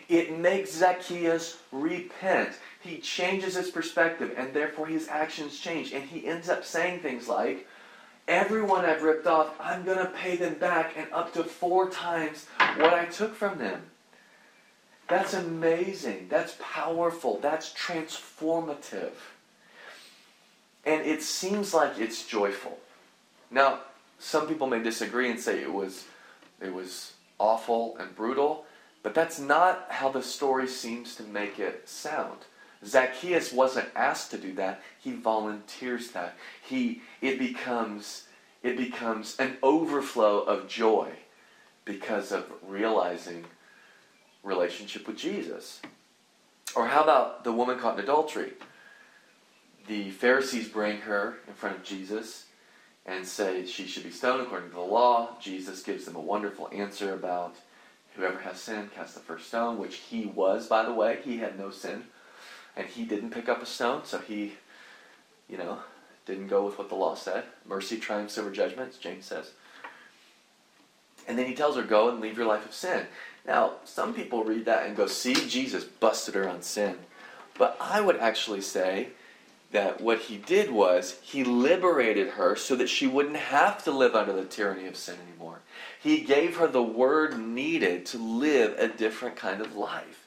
It 0.08 0.38
makes 0.38 0.72
Zacchaeus 0.72 1.58
repent. 1.70 2.50
He 2.80 2.98
changes 2.98 3.56
his 3.56 3.70
perspective, 3.70 4.32
and 4.36 4.54
therefore 4.54 4.86
his 4.86 5.08
actions 5.08 5.58
change. 5.58 5.92
And 5.92 6.04
he 6.04 6.26
ends 6.26 6.48
up 6.48 6.64
saying 6.64 7.00
things 7.00 7.28
like, 7.28 7.66
Everyone 8.28 8.84
I've 8.84 9.02
ripped 9.02 9.26
off, 9.26 9.54
I'm 9.60 9.84
going 9.84 9.98
to 9.98 10.12
pay 10.12 10.36
them 10.36 10.54
back, 10.54 10.94
and 10.96 11.12
up 11.12 11.32
to 11.34 11.42
four 11.42 11.90
times 11.90 12.46
what 12.76 12.94
I 12.94 13.06
took 13.06 13.34
from 13.34 13.58
them. 13.58 13.82
That's 15.08 15.34
amazing. 15.34 16.28
That's 16.30 16.54
powerful. 16.60 17.40
That's 17.42 17.72
transformative. 17.74 19.10
And 20.84 21.04
it 21.04 21.22
seems 21.22 21.74
like 21.74 21.98
it's 21.98 22.24
joyful. 22.24 22.78
Now, 23.50 23.80
some 24.20 24.46
people 24.46 24.68
may 24.68 24.80
disagree 24.80 25.28
and 25.28 25.40
say 25.40 25.60
it 25.60 25.72
was 25.72 26.04
it 26.60 26.72
was 26.72 27.14
awful 27.38 27.96
and 27.98 28.14
brutal, 28.14 28.66
but 29.02 29.14
that's 29.14 29.40
not 29.40 29.86
how 29.88 30.10
the 30.10 30.22
story 30.22 30.68
seems 30.68 31.16
to 31.16 31.22
make 31.24 31.58
it 31.58 31.88
sound. 31.88 32.38
Zacchaeus 32.84 33.52
wasn't 33.52 33.88
asked 33.94 34.30
to 34.30 34.38
do 34.38 34.52
that. 34.54 34.82
He 34.98 35.12
volunteers 35.12 36.10
that. 36.12 36.36
He 36.62 37.02
it 37.20 37.38
becomes 37.38 38.24
it 38.62 38.76
becomes 38.76 39.36
an 39.38 39.56
overflow 39.62 40.40
of 40.40 40.68
joy 40.68 41.10
because 41.84 42.32
of 42.32 42.50
realizing 42.66 43.44
relationship 44.42 45.06
with 45.06 45.16
Jesus. 45.16 45.80
Or 46.76 46.86
how 46.86 47.02
about 47.02 47.44
the 47.44 47.52
woman 47.52 47.78
caught 47.78 47.98
in 47.98 48.04
adultery? 48.04 48.52
The 49.86 50.10
Pharisees 50.10 50.68
bring 50.68 50.98
her 50.98 51.38
in 51.48 51.54
front 51.54 51.76
of 51.76 51.82
Jesus 51.82 52.46
and 53.06 53.26
say 53.26 53.66
she 53.66 53.86
should 53.86 54.04
be 54.04 54.10
stoned 54.10 54.42
according 54.42 54.68
to 54.70 54.76
the 54.76 54.80
law. 54.80 55.30
Jesus 55.40 55.82
gives 55.82 56.04
them 56.04 56.16
a 56.16 56.20
wonderful 56.20 56.68
answer 56.72 57.12
about 57.12 57.56
whoever 58.14 58.38
has 58.40 58.60
sinned, 58.60 58.92
cast 58.94 59.14
the 59.14 59.20
first 59.20 59.48
stone, 59.48 59.78
which 59.78 59.96
he 59.96 60.26
was, 60.26 60.68
by 60.68 60.84
the 60.84 60.92
way. 60.92 61.18
He 61.24 61.38
had 61.38 61.58
no 61.58 61.70
sin. 61.70 62.04
And 62.80 62.88
he 62.88 63.04
didn't 63.04 63.28
pick 63.28 63.46
up 63.50 63.62
a 63.62 63.66
stone, 63.66 64.06
so 64.06 64.20
he, 64.20 64.54
you 65.50 65.58
know, 65.58 65.80
didn't 66.24 66.46
go 66.46 66.64
with 66.64 66.78
what 66.78 66.88
the 66.88 66.94
law 66.94 67.14
said. 67.14 67.44
Mercy 67.66 67.98
triumphs 67.98 68.38
over 68.38 68.50
judgment, 68.50 68.98
James 68.98 69.26
says. 69.26 69.50
And 71.28 71.38
then 71.38 71.44
he 71.44 71.54
tells 71.54 71.76
her, 71.76 71.82
Go 71.82 72.08
and 72.08 72.22
leave 72.22 72.38
your 72.38 72.46
life 72.46 72.64
of 72.64 72.72
sin. 72.72 73.04
Now, 73.46 73.72
some 73.84 74.14
people 74.14 74.44
read 74.44 74.64
that 74.64 74.86
and 74.86 74.96
go, 74.96 75.06
See, 75.06 75.34
Jesus 75.34 75.84
busted 75.84 76.34
her 76.34 76.48
on 76.48 76.62
sin. 76.62 76.96
But 77.58 77.76
I 77.78 78.00
would 78.00 78.16
actually 78.16 78.62
say 78.62 79.08
that 79.72 80.00
what 80.00 80.20
he 80.20 80.38
did 80.38 80.70
was 80.70 81.18
he 81.20 81.44
liberated 81.44 82.28
her 82.28 82.56
so 82.56 82.76
that 82.76 82.88
she 82.88 83.06
wouldn't 83.06 83.36
have 83.36 83.84
to 83.84 83.90
live 83.90 84.14
under 84.14 84.32
the 84.32 84.46
tyranny 84.46 84.86
of 84.86 84.96
sin 84.96 85.16
anymore. 85.28 85.58
He 86.02 86.22
gave 86.22 86.56
her 86.56 86.66
the 86.66 86.82
word 86.82 87.38
needed 87.38 88.06
to 88.06 88.16
live 88.16 88.78
a 88.78 88.88
different 88.88 89.36
kind 89.36 89.60
of 89.60 89.76
life. 89.76 90.20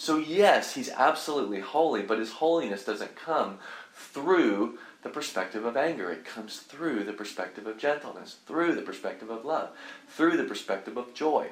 So, 0.00 0.16
yes, 0.16 0.76
he's 0.76 0.90
absolutely 0.90 1.58
holy, 1.58 2.02
but 2.02 2.20
his 2.20 2.30
holiness 2.34 2.84
doesn't 2.84 3.16
come 3.16 3.58
through 3.92 4.78
the 5.02 5.08
perspective 5.08 5.64
of 5.64 5.76
anger. 5.76 6.08
It 6.12 6.24
comes 6.24 6.58
through 6.58 7.02
the 7.02 7.12
perspective 7.12 7.66
of 7.66 7.78
gentleness, 7.78 8.36
through 8.46 8.76
the 8.76 8.82
perspective 8.82 9.28
of 9.28 9.44
love, 9.44 9.70
through 10.06 10.36
the 10.36 10.44
perspective 10.44 10.96
of 10.96 11.14
joy. 11.14 11.48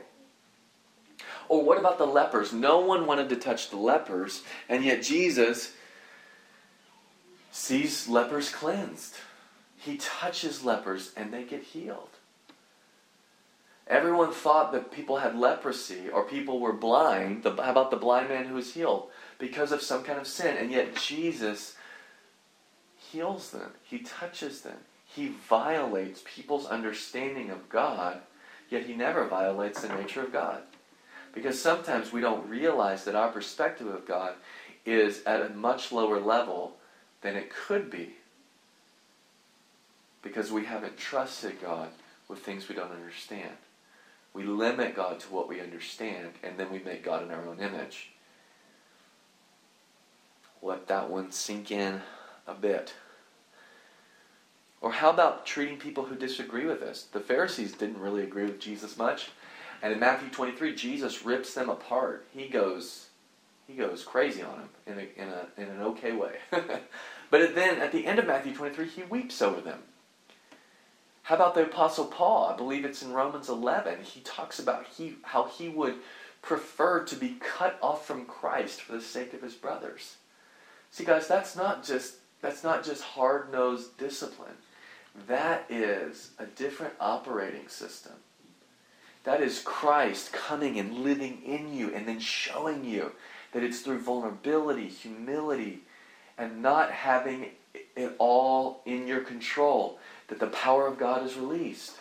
Or 1.49 1.65
what 1.65 1.77
about 1.77 1.99
the 1.99 2.07
lepers? 2.07 2.53
No 2.53 2.79
one 2.79 3.05
wanted 3.05 3.29
to 3.31 3.37
touch 3.37 3.71
the 3.71 3.79
lepers, 3.79 4.45
and 4.69 4.85
yet 4.85 5.03
Jesus 5.03 5.73
sees 7.51 8.07
lepers 8.07 8.49
cleansed. 8.51 9.17
He 9.77 9.97
touches 9.97 10.65
lepers 10.65 11.13
and 11.17 11.35
they 11.35 11.43
get 11.43 11.65
healed. 11.65 12.11
Everyone 13.89 14.33
thought 14.33 14.73
that 14.73 14.91
people 14.91 15.19
had 15.19 15.39
leprosy 15.39 16.09
or 16.09 16.25
people 16.25 16.59
were 16.59 16.73
blind. 16.73 17.45
The, 17.45 17.51
how 17.51 17.71
about 17.71 17.91
the 17.91 17.97
blind 17.97 18.29
man 18.29 18.47
who 18.47 18.55
was 18.55 18.75
healed? 18.75 19.11
Because 19.39 19.71
of 19.71 19.81
some 19.81 20.03
kind 20.03 20.19
of 20.19 20.27
sin. 20.27 20.57
And 20.57 20.73
yet 20.73 20.97
Jesus 20.97 21.77
heals 22.97 23.51
them, 23.51 23.71
He 23.85 24.01
touches 24.01 24.63
them. 24.63 24.79
He 25.05 25.29
violates 25.29 26.23
people's 26.25 26.67
understanding 26.67 27.51
of 27.51 27.69
God, 27.69 28.21
yet 28.69 28.87
He 28.87 28.95
never 28.95 29.27
violates 29.27 29.83
the 29.83 29.89
nature 29.89 30.23
of 30.23 30.33
God. 30.33 30.63
Because 31.33 31.61
sometimes 31.61 32.13
we 32.13 32.21
don't 32.21 32.49
realize 32.49 33.05
that 33.05 33.15
our 33.15 33.31
perspective 33.31 33.87
of 33.87 34.07
God 34.07 34.35
is 34.85 35.23
at 35.25 35.43
a 35.43 35.51
much 35.51 35.93
lower 35.93 36.19
level 36.19 36.77
than 37.21 37.37
it 37.37 37.51
could 37.51 37.91
be 37.91 38.17
because 40.23 40.51
we 40.51 40.65
haven't 40.65 40.97
trusted 40.97 41.61
God 41.63 41.89
with 42.29 42.41
things 42.41 42.69
we 42.69 42.75
don't 42.75 42.91
understand. 42.91 43.57
We 44.37 44.43
limit 44.43 44.95
God 44.95 45.19
to 45.21 45.33
what 45.33 45.49
we 45.49 45.63
understand, 45.63 46.33
and 46.43 46.59
then 46.59 46.71
we 46.71 46.81
make 46.81 47.03
God 47.03 47.23
in 47.23 47.31
our 47.31 47.47
own 47.47 47.59
image. 47.59 48.11
Let 50.61 50.89
that 50.89 51.09
one 51.09 51.33
sink 51.33 51.71
in 51.71 52.03
a 52.47 52.53
bit. 52.53 52.93
Or 54.83 54.93
how 54.93 55.09
about 55.09 55.47
treating 55.47 55.79
people 55.79 56.05
who 56.05 56.17
disagree 56.17 56.67
with 56.67 56.83
us? 56.83 57.05
The 57.11 57.21
Pharisees 57.21 57.73
didn't 57.73 57.99
really 57.99 58.25
agree 58.25 58.45
with 58.45 58.61
Jesus 58.61 58.99
much. 58.99 59.31
And 59.81 59.91
in 59.91 59.99
Matthew 59.99 60.29
23, 60.29 60.75
Jesus 60.75 61.25
rips 61.25 61.55
them 61.55 61.71
apart. 61.71 62.27
He 62.31 62.49
goes, 62.49 63.07
he 63.67 63.73
goes 63.73 64.05
crazy 64.05 64.43
on 64.43 64.59
them 64.59 64.69
in, 64.87 64.99
a, 64.99 65.23
in, 65.23 65.29
a, 65.31 65.47
in 65.57 65.77
an 65.77 65.81
okay 65.81 66.13
way. 66.13 66.35
but 66.51 67.55
then 67.55 67.79
at 67.79 67.91
the 67.91 68.05
end 68.05 68.19
of 68.19 68.27
Matthew 68.27 68.55
23, 68.55 68.87
he 68.87 69.03
weeps 69.05 69.41
over 69.41 69.63
them. 69.63 69.79
How 71.27 71.35
about 71.35 71.57
the 71.57 71.65
Apostle 71.65 72.05
Paul? 72.05 72.53
I 72.53 72.57
believe 72.57 72.85
it's 72.85 73.03
in 73.03 73.13
Romans 73.13 73.49
11. 73.49 74.05
He 74.05 74.21
talks 74.21 74.61
about 74.61 74.87
he, 74.97 75.17
how 75.23 75.47
he 75.47 75.69
would 75.69 75.97
prefer 76.41 77.03
to 77.03 77.17
be 77.17 77.39
cut 77.41 77.77
off 77.83 78.07
from 78.07 78.27
Christ 78.27 78.81
for 78.81 78.93
the 78.93 79.01
sake 79.01 79.35
of 79.35 79.43
his 79.43 79.55
brothers. 79.55 80.19
See, 80.93 81.05
guys, 81.05 81.27
that's 81.27 81.57
not 81.57 81.83
just 81.83 82.19
that's 82.43 82.63
not 82.63 82.85
just 82.85 83.03
hard-nosed 83.03 83.99
discipline. 83.99 84.55
That 85.27 85.65
is 85.69 86.31
a 86.39 86.47
different 86.47 86.95
operating 87.01 87.67
system. 87.67 88.13
That 89.25 89.41
is 89.41 89.61
Christ 89.63 90.33
coming 90.33 90.79
and 90.79 90.99
living 90.99 91.43
in 91.45 91.75
you 91.75 91.93
and 91.93 92.07
then 92.07 92.21
showing 92.21 92.85
you 92.85 93.11
that 93.51 93.65
it's 93.65 93.81
through 93.81 93.99
vulnerability, 93.99 94.87
humility, 94.87 95.81
and 96.39 96.63
not 96.63 96.93
having 96.93 97.47
it 97.97 98.15
all 98.19 98.83
in 98.87 99.09
your 99.09 99.23
control 99.23 99.99
that 100.29 100.41
the 100.41 100.47
power 100.49 100.87
of 100.87 100.99
God 100.99 101.25
is 101.25 101.37
released. 101.37 101.97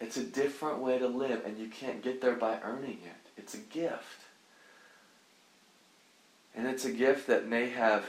It's 0.00 0.16
a 0.16 0.24
different 0.24 0.78
way 0.78 0.98
to 0.98 1.08
live, 1.08 1.44
and 1.44 1.58
you 1.58 1.68
can't 1.68 2.02
get 2.02 2.20
there 2.20 2.36
by 2.36 2.58
earning 2.62 2.98
it. 3.04 3.30
It's 3.36 3.54
a 3.54 3.58
gift. 3.58 4.24
And 6.54 6.66
it's 6.66 6.84
a 6.84 6.92
gift 6.92 7.26
that 7.26 7.48
may 7.48 7.70
have 7.70 8.04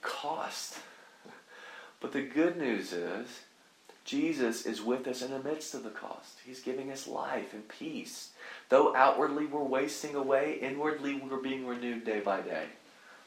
cost. 0.00 0.78
But 2.00 2.12
the 2.12 2.22
good 2.22 2.56
news 2.56 2.92
is 2.92 3.28
Jesus 4.04 4.66
is 4.66 4.82
with 4.82 5.06
us 5.06 5.22
in 5.22 5.30
the 5.30 5.42
midst 5.42 5.74
of 5.74 5.84
the 5.84 5.90
cost. 5.90 6.38
He's 6.44 6.60
giving 6.60 6.90
us 6.90 7.06
life 7.06 7.54
and 7.54 7.68
peace. 7.68 8.30
Though 8.68 8.94
outwardly 8.96 9.46
we're 9.46 9.62
wasting 9.62 10.16
away, 10.16 10.58
inwardly 10.60 11.14
we're 11.14 11.36
being 11.36 11.66
renewed 11.66 12.04
day 12.04 12.18
by 12.18 12.40
day. 12.40 12.64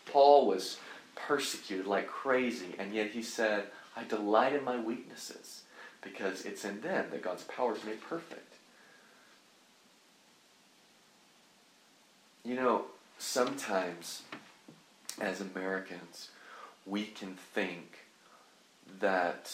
Paul 0.06 0.48
was 0.48 0.78
persecuted 1.16 1.88
like 1.88 2.08
crazy, 2.08 2.76
and 2.78 2.94
yet 2.94 3.12
he 3.12 3.22
said, 3.22 3.66
I 3.96 4.04
delight 4.04 4.54
in 4.54 4.64
my 4.64 4.80
weaknesses 4.80 5.64
because 6.02 6.46
it's 6.46 6.66
in 6.66 6.82
them 6.82 7.06
that 7.12 7.24
God's 7.24 7.44
power 7.44 7.76
is 7.76 7.84
made 7.84 8.02
perfect. 8.02 8.54
You 12.44 12.56
know, 12.56 12.86
sometimes 13.18 14.22
as 15.20 15.42
Americans, 15.42 16.30
we 16.86 17.06
can 17.06 17.34
think 17.36 18.00
that 19.00 19.52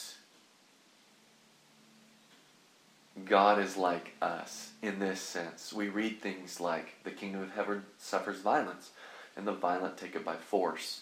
God 3.26 3.60
is 3.60 3.78
like 3.78 4.14
us 4.22 4.72
in 4.82 5.00
this 5.00 5.22
sense. 5.22 5.72
We 5.72 5.90
read 5.90 6.22
things 6.22 6.60
like 6.60 6.96
the 7.04 7.12
kingdom 7.12 7.44
of 7.44 7.52
heaven 7.52 7.84
suffers 7.98 8.42
violence, 8.42 8.92
and 9.36 9.48
the 9.48 9.54
violent 9.54 9.98
take 9.98 10.16
it 10.16 10.26
by 10.26 10.36
force. 10.36 11.02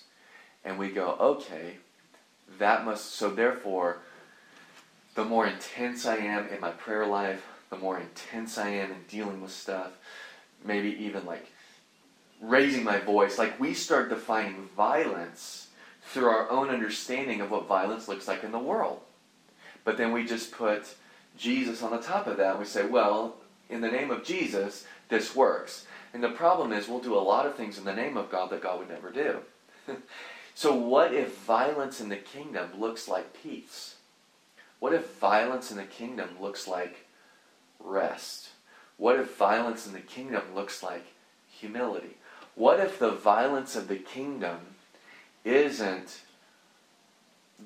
And 0.63 0.77
we 0.77 0.89
go, 0.89 1.15
okay, 1.19 1.77
that 2.57 2.85
must, 2.85 3.13
so 3.13 3.29
therefore, 3.29 3.99
the 5.15 5.25
more 5.25 5.47
intense 5.47 6.05
I 6.05 6.17
am 6.17 6.47
in 6.47 6.59
my 6.59 6.71
prayer 6.71 7.05
life, 7.05 7.45
the 7.69 7.77
more 7.77 7.99
intense 7.99 8.57
I 8.57 8.69
am 8.69 8.91
in 8.91 9.03
dealing 9.07 9.41
with 9.41 9.51
stuff, 9.51 9.91
maybe 10.63 10.89
even 11.03 11.25
like 11.25 11.51
raising 12.41 12.83
my 12.83 12.99
voice, 12.99 13.37
like 13.37 13.59
we 13.59 13.73
start 13.73 14.09
defining 14.09 14.69
violence 14.75 15.67
through 16.03 16.29
our 16.29 16.49
own 16.49 16.69
understanding 16.69 17.41
of 17.41 17.51
what 17.51 17.67
violence 17.67 18.07
looks 18.07 18.27
like 18.27 18.43
in 18.43 18.51
the 18.51 18.59
world. 18.59 18.99
But 19.83 19.97
then 19.97 20.11
we 20.11 20.25
just 20.25 20.51
put 20.51 20.95
Jesus 21.37 21.83
on 21.83 21.91
the 21.91 21.99
top 21.99 22.27
of 22.27 22.37
that 22.37 22.51
and 22.51 22.59
we 22.59 22.65
say, 22.65 22.85
well, 22.85 23.35
in 23.69 23.81
the 23.81 23.91
name 23.91 24.09
of 24.11 24.23
Jesus, 24.23 24.85
this 25.09 25.35
works. 25.35 25.85
And 26.13 26.23
the 26.23 26.29
problem 26.29 26.73
is, 26.73 26.87
we'll 26.87 26.99
do 26.99 27.15
a 27.15 27.19
lot 27.19 27.45
of 27.45 27.55
things 27.55 27.77
in 27.77 27.85
the 27.85 27.93
name 27.93 28.17
of 28.17 28.31
God 28.31 28.49
that 28.49 28.63
God 28.63 28.79
would 28.79 28.89
never 28.89 29.11
do. 29.11 29.39
so, 30.55 30.73
what 30.73 31.13
if 31.13 31.37
violence 31.39 32.01
in 32.01 32.09
the 32.09 32.15
kingdom 32.15 32.71
looks 32.79 33.07
like 33.07 33.41
peace? 33.43 33.95
What 34.79 34.93
if 34.93 35.17
violence 35.19 35.71
in 35.71 35.77
the 35.77 35.83
kingdom 35.83 36.29
looks 36.41 36.67
like 36.67 37.05
rest? 37.79 38.49
What 38.97 39.19
if 39.19 39.37
violence 39.37 39.85
in 39.85 39.93
the 39.93 39.99
kingdom 39.99 40.41
looks 40.55 40.81
like 40.81 41.05
humility? 41.49 42.17
What 42.55 42.79
if 42.79 42.97
the 42.97 43.11
violence 43.11 43.75
of 43.75 43.87
the 43.87 43.97
kingdom 43.97 44.57
isn't 45.45 46.21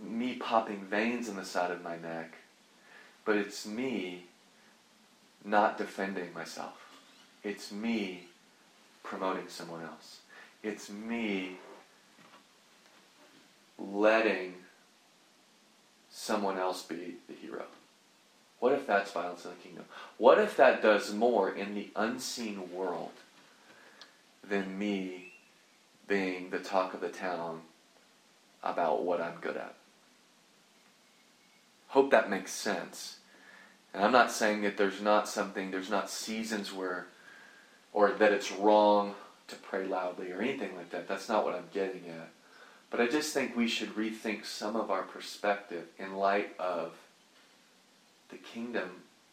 me 0.01 0.35
popping 0.35 0.85
veins 0.85 1.29
in 1.29 1.35
the 1.35 1.45
side 1.45 1.71
of 1.71 1.83
my 1.83 1.97
neck, 1.97 2.35
but 3.25 3.37
it's 3.37 3.65
me 3.65 4.25
not 5.43 5.77
defending 5.77 6.33
myself? 6.33 6.77
It's 7.43 7.71
me 7.71 8.27
promoting 9.03 9.47
someone 9.47 9.83
else. 9.83 10.19
It's 10.63 10.89
me 10.89 11.57
letting 13.77 14.55
someone 16.09 16.57
else 16.57 16.83
be 16.83 17.15
the 17.27 17.33
hero. 17.33 17.65
What 18.59 18.73
if 18.73 18.87
that's 18.87 19.11
violence 19.11 19.43
in 19.43 19.51
the 19.51 19.57
kingdom? 19.57 19.85
What 20.17 20.39
if 20.39 20.55
that 20.55 20.81
does 20.81 21.13
more 21.13 21.49
in 21.49 21.75
the 21.75 21.89
unseen 21.95 22.71
world 22.73 23.11
than 24.47 24.79
me 24.79 25.33
being 26.07 26.49
the 26.49 26.59
talk 26.59 26.93
of 26.93 27.01
the 27.01 27.09
town 27.09 27.61
about 28.63 29.03
what 29.03 29.19
I'm 29.19 29.35
good 29.41 29.57
at? 29.57 29.75
Hope 31.89 32.09
that 32.11 32.29
makes 32.29 32.51
sense. 32.51 33.17
And 33.93 34.03
I'm 34.03 34.11
not 34.11 34.31
saying 34.31 34.61
that 34.61 34.77
there's 34.77 35.01
not 35.01 35.27
something, 35.27 35.69
there's 35.69 35.89
not 35.89 36.09
seasons 36.09 36.73
where 36.73 37.07
or 37.93 38.11
that 38.11 38.33
it's 38.33 38.51
wrong 38.51 39.15
to 39.47 39.55
pray 39.55 39.85
loudly 39.85 40.31
or 40.31 40.41
anything 40.41 40.75
like 40.75 40.89
that. 40.89 41.07
That's 41.07 41.29
not 41.29 41.45
what 41.45 41.55
I'm 41.55 41.69
getting 41.73 42.03
at. 42.09 42.29
But 42.89 43.01
I 43.01 43.07
just 43.07 43.33
think 43.33 43.55
we 43.55 43.67
should 43.67 43.95
rethink 43.95 44.45
some 44.45 44.75
of 44.75 44.91
our 44.91 45.03
perspective 45.03 45.87
in 45.97 46.15
light 46.15 46.53
of 46.59 46.93
the 48.29 48.37
kingdom 48.37 48.89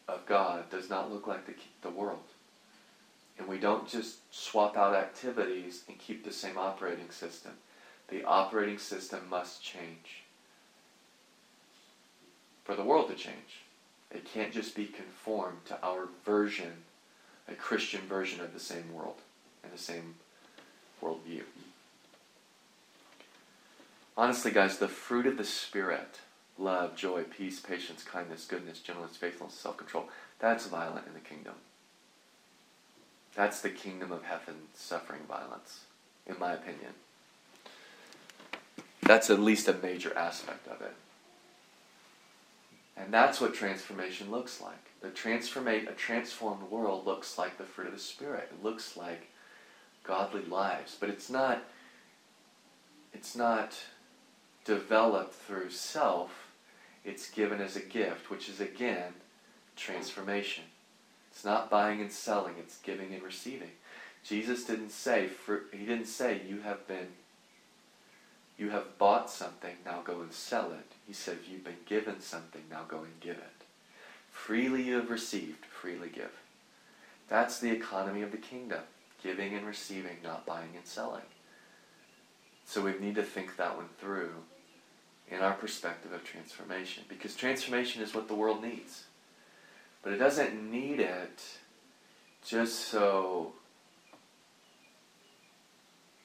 of 0.09 0.27
God 0.27 0.71
does 0.71 0.91
not 0.91 1.13
look 1.13 1.27
like 1.27 1.47
the, 1.47 1.55
the 1.83 1.91
world. 1.91 2.19
And 3.39 3.49
we 3.49 3.59
don't 3.59 3.89
just 3.89 4.17
swap 4.35 4.77
out 4.77 4.95
activities 4.95 5.85
and 5.89 5.99
keep 5.99 6.25
the 6.25 6.33
same 6.33 6.59
operating 6.59 7.11
system. 7.11 7.53
The 8.09 8.25
operating 8.25 8.79
system 8.79 9.21
must 9.31 9.63
change 9.63 10.25
for 12.65 12.75
the 12.75 12.83
world 12.83 13.09
to 13.09 13.15
change. 13.15 13.63
It 14.11 14.25
can't 14.25 14.53
just 14.53 14.75
be 14.75 14.87
conformed 14.87 15.65
to 15.67 15.79
our 15.83 16.09
version 16.25 16.73
a 17.51 17.55
Christian 17.55 18.03
version 18.03 18.41
of 18.41 18.55
the 18.55 18.61
same 18.61 18.93
world 18.93 19.17
and 19.63 19.73
the 19.73 19.79
same 19.79 20.15
worldview. 21.03 21.43
Honestly, 24.17 24.51
guys, 24.51 24.79
the 24.79 24.89
fruit 24.89 25.27
of 25.27 25.37
the 25.37 25.45
Spirit 25.45 26.21
love, 26.59 26.95
joy, 26.95 27.23
peace, 27.23 27.59
patience, 27.59 28.05
kindness, 28.05 28.45
goodness, 28.45 28.81
gentleness, 28.81 29.17
faithfulness, 29.17 29.55
self 29.55 29.77
control 29.77 30.09
that's 30.39 30.67
violent 30.67 31.07
in 31.07 31.15
the 31.15 31.21
kingdom. 31.21 31.55
That's 33.35 33.61
the 33.61 33.71
kingdom 33.71 34.11
of 34.11 34.25
heaven 34.25 34.55
suffering 34.75 35.23
violence, 35.29 35.81
in 36.27 36.39
my 36.39 36.53
opinion. 36.53 36.93
That's 39.03 39.31
at 39.31 39.39
least 39.39 39.69
a 39.69 39.75
major 39.75 40.17
aspect 40.17 40.67
of 40.67 40.81
it. 40.83 40.95
And 43.03 43.13
that's 43.13 43.41
what 43.41 43.55
transformation 43.55 44.31
looks 44.31 44.61
like. 44.61 44.91
The 45.01 45.11
transformate 45.11 45.89
a 45.89 45.93
transformed 45.93 46.71
world 46.71 47.07
looks 47.07 47.39
like 47.39 47.57
the 47.57 47.65
fruit 47.65 47.89
of 47.89 47.95
the 47.95 47.99
Spirit. 47.99 48.51
It 48.53 48.63
looks 48.63 48.97
like 48.97 49.29
godly 50.05 50.45
lives. 50.45 50.97
But 50.99 51.09
it's 51.09 51.31
not 51.31 51.65
it's 53.13 53.35
not 53.35 53.77
developed 54.65 55.35
through 55.35 55.71
self. 55.71 56.49
It's 57.05 57.31
given 57.31 57.61
as 57.61 57.77
a 57.77 57.81
gift, 57.81 58.31
which 58.31 58.49
is 58.49 58.61
again 58.61 59.15
transformation. 59.77 60.65
It's 61.31 61.45
not 61.45 61.71
buying 61.71 62.01
and 62.01 62.13
selling, 62.13 62.55
it's 62.59 62.79
giving 62.79 63.15
and 63.15 63.23
receiving. 63.23 63.71
Jesus 64.23 64.65
didn't 64.65 64.91
say 64.91 65.31
he 65.73 65.87
didn't 65.87 66.07
say 66.07 66.43
you 66.47 66.61
have 66.61 66.87
been 66.87 67.09
you 68.59 68.69
have 68.69 68.99
bought 68.99 69.31
something, 69.31 69.77
now 69.87 70.03
go 70.03 70.21
and 70.21 70.31
sell 70.31 70.71
it. 70.73 70.93
He 71.11 71.15
said, 71.15 71.39
You've 71.51 71.65
been 71.65 71.75
given 71.87 72.21
something, 72.21 72.63
now 72.71 72.85
go 72.87 72.99
and 72.99 73.19
give 73.19 73.37
it. 73.37 73.65
Freely 74.31 74.85
you 74.85 74.95
have 74.95 75.11
received, 75.11 75.65
freely 75.65 76.09
give. 76.09 76.31
That's 77.29 77.59
the 77.59 77.73
economy 77.73 78.23
of 78.23 78.31
the 78.31 78.37
kingdom 78.37 78.83
giving 79.21 79.53
and 79.53 79.67
receiving, 79.67 80.19
not 80.23 80.47
buying 80.47 80.77
and 80.77 80.87
selling. 80.87 81.25
So 82.65 82.83
we 82.83 82.97
need 83.01 83.17
to 83.17 83.25
think 83.25 83.57
that 83.57 83.77
one 83.77 83.89
through 83.99 84.35
in 85.29 85.41
our 85.41 85.55
perspective 85.55 86.13
of 86.13 86.23
transformation. 86.23 87.03
Because 87.09 87.35
transformation 87.35 88.03
is 88.03 88.15
what 88.15 88.29
the 88.29 88.37
world 88.37 88.63
needs. 88.63 89.07
But 90.05 90.13
it 90.13 90.19
doesn't 90.19 90.71
need 90.71 91.01
it 91.01 91.43
just 92.47 92.89
so 92.89 93.55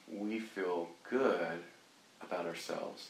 we 0.08 0.38
feel 0.38 0.90
good 1.10 1.64
about 2.22 2.46
ourselves. 2.46 3.08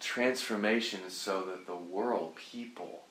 Transformation 0.00 1.00
is 1.06 1.12
so 1.12 1.42
that 1.42 1.66
the 1.66 1.76
world, 1.76 2.34
people, 2.34 3.02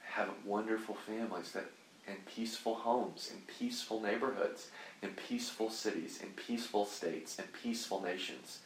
have 0.00 0.28
wonderful 0.44 0.94
families 0.94 1.52
that 1.52 1.66
in 2.06 2.16
peaceful 2.26 2.74
homes, 2.74 3.30
in 3.32 3.40
peaceful 3.58 4.00
neighborhoods, 4.00 4.68
in 5.02 5.10
peaceful 5.10 5.70
cities, 5.70 6.20
in 6.22 6.28
peaceful 6.30 6.84
states, 6.84 7.38
in 7.38 7.44
peaceful 7.62 8.02
nations, 8.02 8.60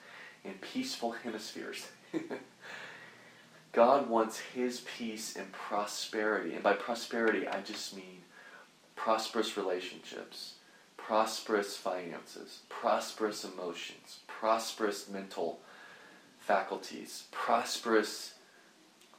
in 0.45 0.55
peaceful 0.55 1.13
hemispheres. 1.13 1.89
God 3.73 4.09
wants 4.09 4.39
His 4.39 4.81
peace 4.81 5.37
and 5.37 5.53
prosperity. 5.53 6.55
And 6.55 6.63
by 6.63 6.75
prosperity, 6.75 7.47
I 7.47 7.61
just 7.61 7.95
mean 7.95 8.23
prosperous 8.97 9.57
relationships, 9.57 10.55
prosperous 10.97 11.77
finances, 11.77 12.61
prosperous 12.69 13.45
emotions, 13.45 14.21
prosperous 14.27 15.09
mental 15.09 15.61
faculties, 16.51 17.27
prosperous, 17.31 18.35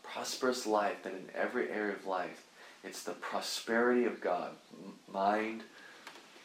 prosperous 0.04 0.68
life, 0.68 1.02
that 1.04 1.14
in 1.14 1.30
every 1.34 1.70
area 1.70 1.94
of 1.94 2.06
life, 2.06 2.44
it's 2.84 3.04
the 3.04 3.14
prosperity 3.14 4.04
of 4.04 4.20
God, 4.20 4.52
mind, 5.14 5.64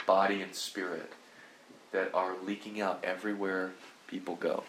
body, 0.06 0.40
and 0.40 0.54
spirit, 0.54 1.12
that 1.90 2.14
are 2.14 2.36
leaking 2.44 2.80
out 2.80 3.00
everywhere 3.02 3.72
people 4.06 4.36
go. 4.36 4.62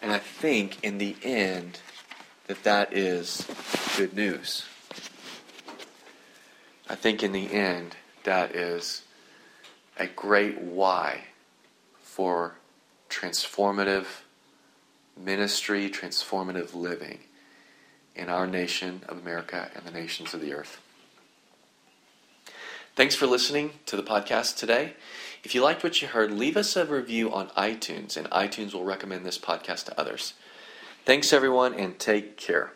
And 0.00 0.10
I 0.10 0.18
think 0.18 0.82
in 0.82 0.96
the 0.96 1.14
end 1.22 1.80
that 2.46 2.62
that 2.62 2.94
is 2.94 3.46
good 3.98 4.14
news. 4.14 4.64
I 6.88 6.94
think 6.94 7.22
in 7.22 7.32
the 7.32 7.52
end 7.52 7.96
that 8.24 8.56
is 8.56 9.02
a 9.98 10.06
great 10.06 10.58
why 10.58 11.24
for 12.00 12.54
transformative 13.16 14.06
ministry, 15.16 15.88
transformative 15.88 16.74
living 16.74 17.20
in 18.14 18.28
our 18.28 18.46
nation 18.46 19.02
of 19.08 19.18
America 19.18 19.70
and 19.74 19.84
the 19.84 19.90
nations 19.90 20.34
of 20.34 20.40
the 20.40 20.52
earth. 20.52 20.80
Thanks 22.94 23.14
for 23.14 23.26
listening 23.26 23.72
to 23.86 23.96
the 23.96 24.02
podcast 24.02 24.56
today. 24.56 24.94
If 25.44 25.54
you 25.54 25.62
liked 25.62 25.84
what 25.84 26.00
you 26.00 26.08
heard, 26.08 26.32
leave 26.32 26.56
us 26.56 26.76
a 26.76 26.84
review 26.84 27.32
on 27.32 27.48
iTunes, 27.50 28.16
and 28.16 28.28
iTunes 28.30 28.72
will 28.72 28.84
recommend 28.84 29.24
this 29.24 29.38
podcast 29.38 29.84
to 29.84 30.00
others. 30.00 30.34
Thanks, 31.04 31.32
everyone, 31.32 31.74
and 31.74 31.98
take 31.98 32.36
care. 32.36 32.72